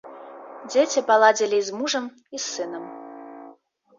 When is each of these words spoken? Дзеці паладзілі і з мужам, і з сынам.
Дзеці 0.69 1.03
паладзілі 1.09 1.55
і 1.63 1.65
з 1.67 1.71
мужам, 1.81 2.05
і 2.37 2.41
з 2.45 2.45
сынам. 2.53 2.83